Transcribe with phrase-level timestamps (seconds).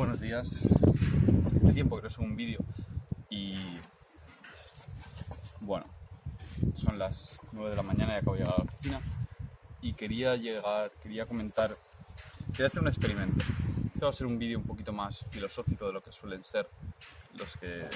[0.00, 0.62] Buenos días.
[1.62, 2.60] Hace tiempo que no subo un vídeo
[3.28, 3.54] y
[5.60, 5.84] bueno,
[6.74, 9.00] son las 9 de la mañana y acabo de llegar a la oficina
[9.82, 11.76] y quería llegar, quería comentar,
[12.52, 13.44] quería hacer un experimento.
[13.92, 16.66] Este va a ser un vídeo un poquito más filosófico de lo que suelen ser
[17.34, 17.86] los que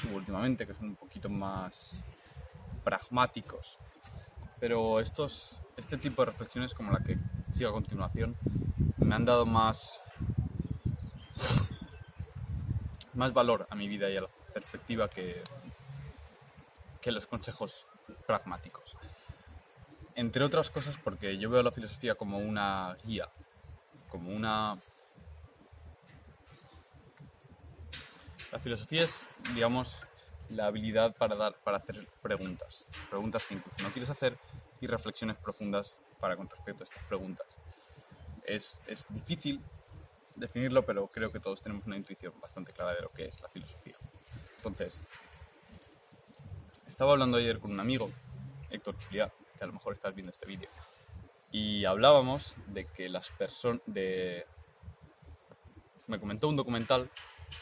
[0.00, 2.04] subo últimamente, que son un poquito más
[2.84, 3.80] pragmáticos.
[4.60, 7.18] Pero estos, este tipo de reflexiones como la que
[7.52, 8.36] sigo a continuación
[8.98, 10.00] me han dado más
[13.14, 15.42] más valor a mi vida y a la perspectiva que,
[17.00, 17.86] que los consejos
[18.26, 18.96] pragmáticos.
[20.14, 23.28] Entre otras cosas porque yo veo la filosofía como una guía,
[24.08, 24.78] como una...
[28.50, 29.98] La filosofía es, digamos,
[30.48, 34.38] la habilidad para, dar, para hacer preguntas, preguntas que incluso no quieres hacer
[34.80, 37.46] y reflexiones profundas para con respecto a estas preguntas.
[38.44, 39.60] Es, es difícil
[40.38, 43.48] definirlo, pero creo que todos tenemos una intuición bastante clara de lo que es la
[43.48, 43.96] filosofía.
[44.56, 45.04] Entonces,
[46.86, 48.10] estaba hablando ayer con un amigo,
[48.70, 50.68] Héctor Chuliá, que a lo mejor estás viendo este vídeo,
[51.50, 54.46] y hablábamos de que las personas, de...
[56.06, 57.10] Me comentó un documental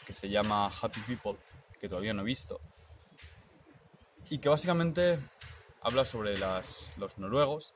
[0.05, 1.37] que se llama Happy People,
[1.79, 2.59] que todavía no he visto,
[4.29, 5.19] y que básicamente
[5.81, 7.73] habla sobre las, los noruegos,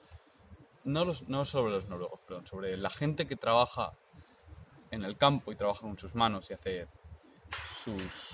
[0.83, 3.93] no, no sobre los noruegos, perdón, sobre la gente que trabaja
[4.91, 6.87] en el campo y trabaja con sus manos y hace
[7.83, 8.31] sus...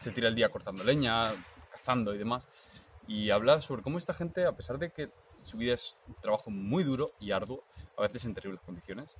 [0.00, 1.32] se tira el día cortando leña,
[1.70, 2.48] cazando y demás.
[3.06, 5.10] Y habla sobre cómo esta gente, a pesar de que
[5.42, 7.62] su vida es un trabajo muy duro y arduo,
[7.96, 9.14] a veces en terribles condiciones,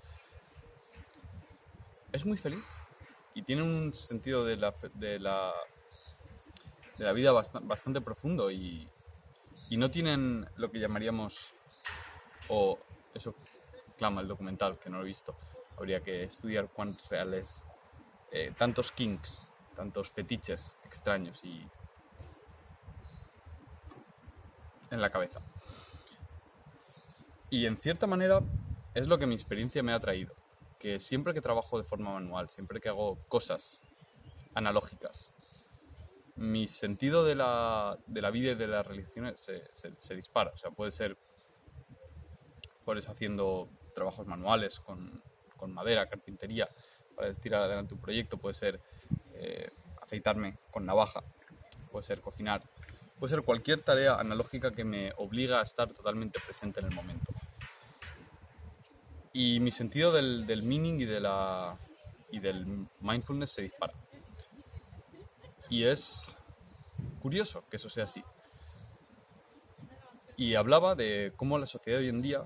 [2.13, 2.65] es muy feliz
[3.35, 5.53] y tiene un sentido de la, de la,
[6.97, 8.89] de la vida bastante, bastante profundo y,
[9.69, 11.53] y no tienen lo que llamaríamos,
[12.49, 12.79] o
[13.13, 13.35] eso
[13.99, 15.37] clama el documental, que no lo he visto,
[15.77, 17.65] habría que estudiar cuántos reales,
[18.31, 21.67] eh, tantos kinks, tantos fetiches extraños y
[24.91, 25.41] en la cabeza.
[27.51, 28.41] Y en cierta manera
[28.95, 30.35] es lo que mi experiencia me ha traído,
[30.79, 33.83] que siempre que trabajo de forma manual, siempre que hago cosas
[34.55, 35.33] analógicas,
[36.37, 40.51] mi sentido de la, de la vida y de las relaciones se, se, se dispara.
[40.53, 41.17] O sea, puede ser,
[42.85, 45.23] puedes haciendo trabajos manuales con
[45.65, 46.69] con madera, carpintería,
[47.17, 48.79] para tirar adelante un proyecto, puede ser
[49.33, 49.71] eh,
[50.03, 51.25] aceitarme con navaja,
[51.91, 52.63] puede ser cocinar,
[53.19, 57.33] puede ser cualquier tarea analógica que me obliga a estar totalmente presente en el momento.
[59.33, 61.79] Y mi sentido del, del meaning y, de la,
[62.31, 63.95] y del mindfulness se dispara.
[65.71, 66.37] Y es
[67.23, 68.23] curioso que eso sea así.
[70.37, 72.45] Y hablaba de cómo la sociedad hoy en día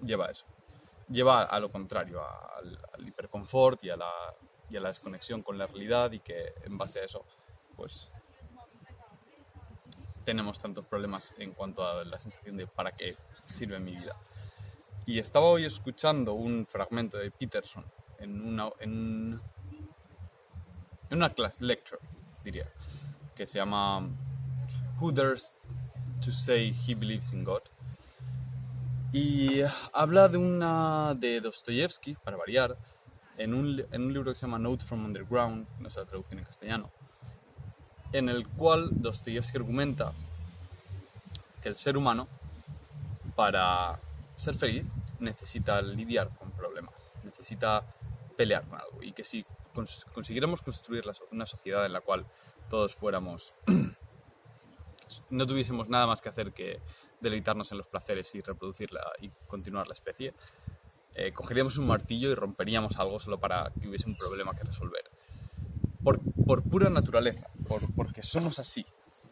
[0.00, 0.46] lleva eso
[1.08, 4.34] lleva a lo contrario, al, al hiperconfort y a, la,
[4.68, 7.24] y a la desconexión con la realidad y que en base a eso,
[7.76, 8.10] pues
[10.24, 14.16] tenemos tantos problemas en cuanto a la sensación de para qué sirve mi vida.
[15.06, 17.84] Y estaba hoy escuchando un fragmento de Peterson
[18.18, 19.40] en una, en,
[21.10, 22.00] en una class lecture,
[22.42, 22.68] diría,
[23.36, 24.00] que se llama
[25.00, 25.52] Who Dares
[26.24, 27.62] to Say He Believes in God?
[29.18, 29.62] Y
[29.94, 32.76] habla de una de Dostoyevsky, para variar,
[33.38, 36.38] en un, en un libro que se llama Notes from Underground, no sé la traducción
[36.38, 36.90] en castellano,
[38.12, 40.12] en el cual Dostoyevsky argumenta
[41.62, 42.28] que el ser humano,
[43.34, 43.98] para
[44.34, 44.84] ser feliz,
[45.18, 47.84] necesita lidiar con problemas, necesita
[48.36, 52.26] pelear con algo, y que si cons consiguiéramos construir una sociedad en la cual
[52.68, 53.54] todos fuéramos,
[55.30, 56.80] no tuviésemos nada más que hacer que
[57.20, 60.34] deleitarnos en los placeres y reproducirla y continuar la especie,
[61.14, 65.10] eh, cogeríamos un martillo y romperíamos algo solo para que hubiese un problema que resolver.
[66.04, 68.84] Por, por pura naturaleza, por, porque somos así.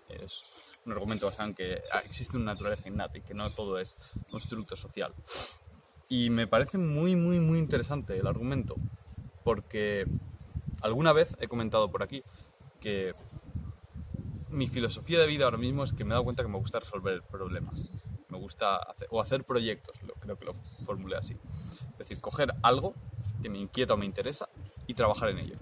[0.09, 0.43] Es
[0.87, 3.99] un argumento basado en que existe una naturaleza innata y que no todo es
[4.31, 5.15] constructo social.
[6.09, 8.77] Y me parece muy, muy, muy interesante el argumento,
[9.43, 10.07] porque
[10.81, 12.23] alguna vez he comentado por aquí
[12.81, 13.15] que
[14.55, 16.79] mi filosofía de vida ahora mismo es que me he dado cuenta que me gusta
[16.79, 17.91] resolver problemas.
[18.29, 20.55] Me gusta hacer, o hacer proyectos, lo, creo que lo
[20.85, 21.37] formulé así.
[21.93, 22.95] Es decir, coger algo
[23.43, 24.49] que me inquieta o me interesa
[24.87, 25.55] y trabajar en ello.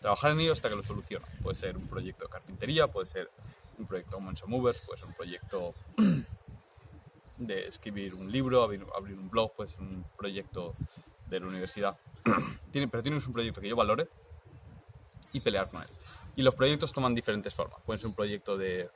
[0.00, 1.26] Trabajar en ello hasta que lo soluciona.
[1.42, 3.30] Puede ser un proyecto de carpintería, puede ser
[3.78, 5.74] un proyecto Moncho Movers, puede ser un proyecto
[7.38, 10.74] de escribir un libro, abrir, abrir, un blog, puede ser un proyecto
[11.28, 11.96] de la universidad.
[12.72, 14.08] tiene, pero tiene un proyecto que yo valore
[15.32, 15.88] y pelear con él.
[16.36, 17.80] Y los proyectos toman diferentes formas.
[17.82, 18.90] Pueden ser un proyecto de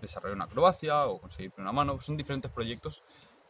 [0.00, 2.00] desarrollar una acrobacia o conseguir una mano.
[2.00, 3.02] Son diferentes proyectos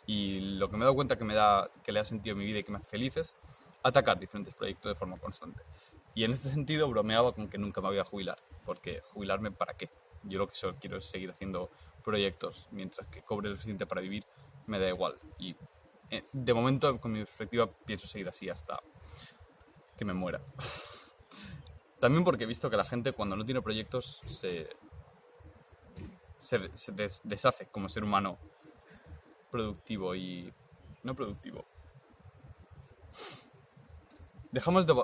[0.07, 2.39] y lo que me he dado cuenta que me da, que le ha sentido a
[2.39, 3.37] mi vida y que me hace felices
[3.83, 5.63] atacar diferentes proyectos de forma constante.
[6.15, 9.75] Y en este sentido bromeaba con que nunca me voy a jubilar, porque jubilarme para
[9.75, 9.91] qué?
[10.23, 11.71] Yo lo que solo quiero es seguir haciendo
[12.03, 14.25] proyectos, mientras que cobre lo suficiente para vivir,
[14.67, 15.19] me da igual.
[15.39, 15.55] Y
[16.11, 18.81] eh, de momento, con mi perspectiva, pienso seguir así hasta
[19.97, 20.41] que me muera.
[21.99, 24.69] También porque he visto que la gente cuando no tiene proyectos se,
[27.25, 28.39] deshace como ser humano
[29.51, 30.53] productivo y
[31.03, 31.65] no productivo.
[34.53, 34.95] Dejamos de...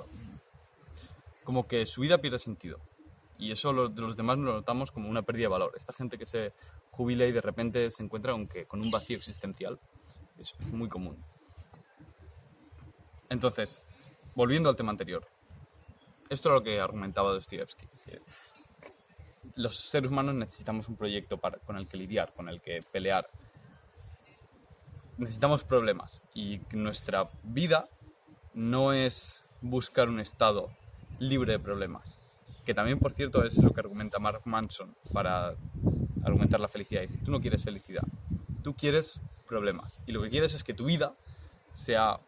[1.44, 2.78] como que su vida pierde sentido.
[3.38, 5.72] Y eso los, los demás lo notamos como una pérdida de valor.
[5.76, 6.52] Esta gente que se
[6.90, 9.80] jubila y de repente se encuentra con, que, con un vacío existencial
[10.38, 11.24] es muy común.
[13.30, 13.82] Entonces,
[14.34, 15.26] volviendo al tema anterior,
[16.32, 17.86] esto es lo que argumentaba Dostoyevsky.
[19.54, 23.28] Los seres humanos necesitamos un proyecto para, con el que lidiar, con el que pelear.
[25.18, 27.88] Necesitamos problemas y nuestra vida
[28.54, 30.70] no es buscar un estado
[31.18, 32.18] libre de problemas.
[32.64, 35.54] Que también, por cierto, es lo que argumenta Mark Manson para
[36.24, 37.02] argumentar la felicidad.
[37.24, 38.04] Tú no quieres felicidad,
[38.62, 40.00] tú quieres problemas.
[40.06, 41.14] Y lo que quieres es que tu vida
[41.74, 42.20] sea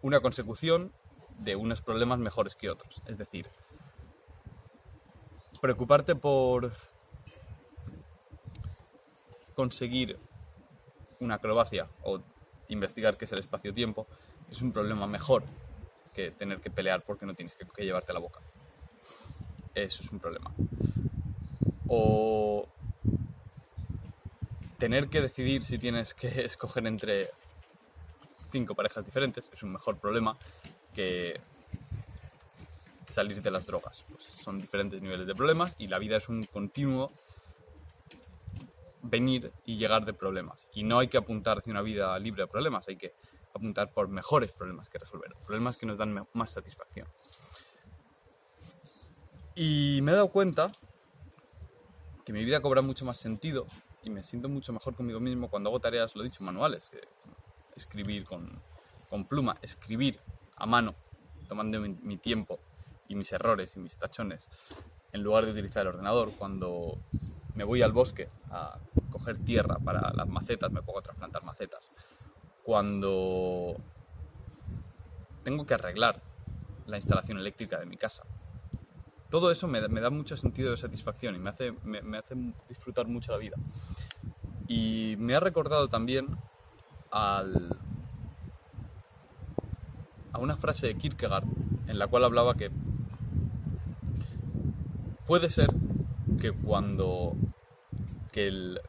[0.00, 0.92] una consecución
[1.38, 3.02] de unos problemas mejores que otros.
[3.06, 3.48] Es decir,
[5.60, 6.72] preocuparte por
[9.54, 10.18] conseguir
[11.20, 12.20] una acrobacia o
[12.68, 14.06] investigar qué es el espacio-tiempo
[14.50, 15.44] es un problema mejor
[16.12, 18.40] que tener que pelear porque no tienes que, que llevarte la boca.
[19.74, 20.52] Eso es un problema.
[21.86, 22.66] O
[24.78, 27.30] tener que decidir si tienes que escoger entre
[28.50, 30.36] cinco parejas diferentes es un mejor problema
[30.94, 31.40] que
[33.08, 34.04] salir de las drogas.
[34.08, 37.12] Pues son diferentes niveles de problemas y la vida es un continuo
[39.02, 40.66] venir y llegar de problemas.
[40.72, 43.14] Y no hay que apuntar hacia una vida libre de problemas, hay que
[43.54, 47.06] apuntar por mejores problemas que resolver, problemas que nos dan más satisfacción.
[49.54, 50.70] Y me he dado cuenta
[52.24, 53.66] que mi vida cobra mucho más sentido
[54.02, 56.90] y me siento mucho mejor conmigo mismo cuando hago tareas, lo he dicho, manuales,
[57.76, 58.62] escribir con,
[59.10, 60.18] con pluma, escribir
[60.56, 60.94] a mano,
[61.48, 62.60] tomando mi, tiempo
[63.08, 64.48] y mis errores y mis tachones,
[65.12, 66.32] en lugar de utilizar el ordenador.
[66.36, 66.98] Cuando
[67.54, 68.78] me voy al bosque a
[69.10, 71.92] coger tierra para las macetas, me pongo a trasplantar macetas.
[72.62, 73.76] Cuando
[75.42, 76.22] tengo que arreglar
[76.86, 78.24] la instalación eléctrica de mi casa.
[79.30, 82.34] Todo eso me, da mucho sentido de satisfacción y me hace, me hace
[82.68, 83.56] disfrutar mucho la vida.
[84.68, 86.38] Y me ha recordado también
[87.10, 87.76] al,
[90.32, 91.44] a una frase de Kierkegaard
[91.88, 92.70] en la cual hablaba que
[95.26, 95.68] puede ser
[96.40, 97.32] que cuando
[98.32, 98.80] que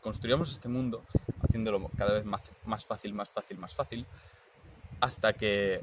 [0.00, 1.02] construyamos este mundo
[1.42, 4.06] haciéndolo cada vez más, más fácil, más fácil, más fácil,
[5.00, 5.80] hasta que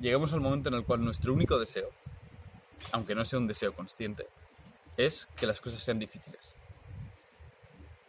[0.00, 1.90] lleguemos al momento en el cual nuestro único deseo,
[2.92, 4.26] aunque no sea un deseo consciente,
[4.96, 6.54] es que las cosas sean difíciles.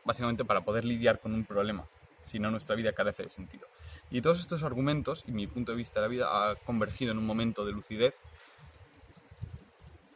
[0.05, 1.85] Básicamente para poder lidiar con un problema,
[2.27, 3.67] si no nuestra vida carece de sentido.
[4.11, 7.17] Y todos estos argumentos y mi punto de vista de la vida ha convergido en
[7.17, 8.13] un momento de lucidez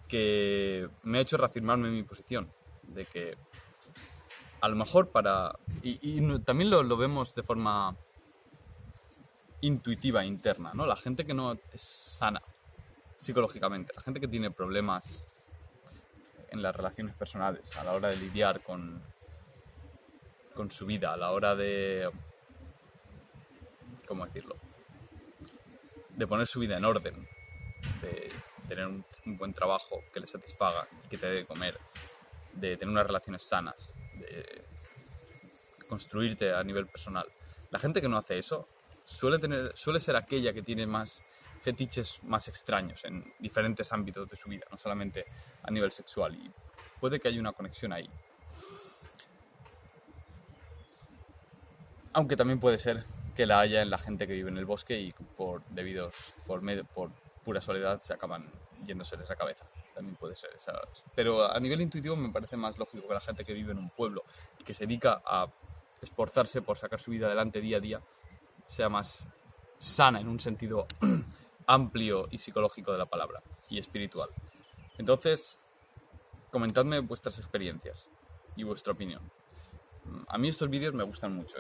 [0.07, 2.51] que me ha hecho reafirmarme en mi posición,
[2.83, 3.37] de que
[4.59, 5.57] a lo mejor para...
[5.81, 7.95] Y, también lo, lo, vemos de forma
[9.61, 10.85] intuitiva, interna, ¿no?
[10.85, 12.41] La gente que no es sana
[13.15, 15.23] psicológicamente, la gente que tiene problemas
[16.49, 19.01] en las relaciones personales, a la hora de lidiar con,
[20.55, 22.09] con su vida, a la hora de
[24.11, 24.57] ¿cómo decirlo?
[26.09, 27.27] De poner su vida en orden,
[28.01, 28.29] de
[28.67, 29.05] tener un,
[29.37, 31.79] buen trabajo que le satisfaga y que te dé de comer,
[32.51, 34.63] de tener unas relaciones sanas, de
[35.87, 37.25] construirte a nivel personal.
[37.69, 38.67] La gente que no hace eso
[39.05, 41.23] suele, tener, suele ser aquella que tiene más
[41.61, 45.25] fetiches más extraños en diferentes ámbitos de su vida, no solamente
[45.63, 46.35] a nivel sexual.
[46.35, 46.51] Y
[46.99, 48.09] puede que haya una conexión ahí.
[52.13, 54.99] Aunque también puede ser que la haya en la gente que vive en el bosque
[54.99, 57.11] y por debidos por, por
[57.43, 58.51] pura soledad se acaban
[58.85, 59.65] yéndoseles la cabeza.
[59.93, 60.73] También puede ser esa.
[61.15, 63.89] Pero a nivel intuitivo me parece más lógico que la gente que vive en un
[63.89, 64.23] pueblo
[64.59, 65.47] y que se dedica a
[66.01, 67.99] esforzarse por sacar su vida adelante día a día
[68.65, 69.29] sea más
[69.77, 70.85] sana en un sentido
[71.67, 74.29] amplio y psicológico de la palabra y espiritual.
[74.97, 75.57] Entonces,
[76.51, 78.09] comentadme vuestras experiencias
[78.55, 79.21] y vuestra opinión.
[80.27, 81.57] A mí estos vídeos me gustan mucho,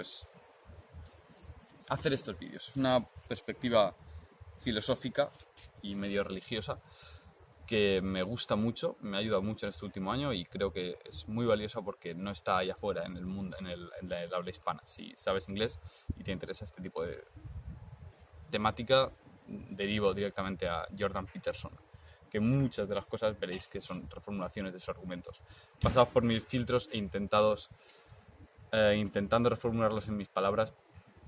[1.91, 2.69] hacer estos vídeos.
[2.69, 3.93] Es una perspectiva
[4.59, 5.29] filosófica
[5.81, 6.79] y medio religiosa
[7.67, 10.97] que me gusta mucho, me ha ayudado mucho en este último año y creo que
[11.05, 14.33] es muy valiosa porque no está allá afuera en el mundo, en el, en el
[14.33, 14.81] habla hispana.
[14.85, 15.79] Si sabes inglés
[16.17, 17.23] y te interesa este tipo de
[18.49, 19.11] temática,
[19.47, 21.71] derivo directamente a Jordan Peterson,
[22.29, 25.41] que muchas de las cosas veréis que son reformulaciones de sus argumentos,
[25.81, 27.69] pasados por mis filtros e intentados,
[28.71, 30.73] eh, intentando reformularlos en mis palabras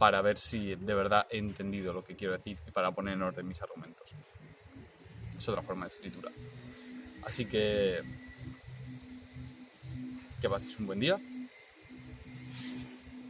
[0.04, 3.22] para ver si de verdad he entendido lo que quiero decir y para poner en
[3.22, 4.12] orden mis argumentos.
[5.38, 6.30] Es otra forma de escritura.
[7.26, 8.02] Así que
[10.42, 11.18] que paséis un buen día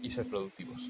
[0.02, 0.90] y sed productivos.